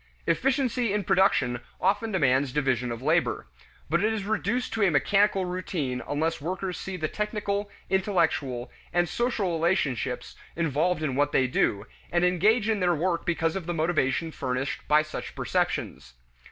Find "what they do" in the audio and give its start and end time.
11.15-11.85